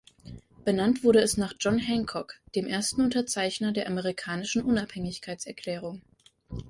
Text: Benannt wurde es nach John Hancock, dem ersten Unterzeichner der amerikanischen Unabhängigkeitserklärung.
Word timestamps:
Benannt 0.65 1.03
wurde 1.03 1.19
es 1.19 1.37
nach 1.37 1.53
John 1.59 1.77
Hancock, 1.77 2.41
dem 2.55 2.65
ersten 2.65 3.01
Unterzeichner 3.03 3.71
der 3.71 3.85
amerikanischen 3.85 4.63
Unabhängigkeitserklärung. 4.63 6.01